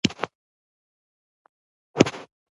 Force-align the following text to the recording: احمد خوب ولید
احمد 0.03 0.17
خوب 0.17 2.13
ولید 2.15 2.29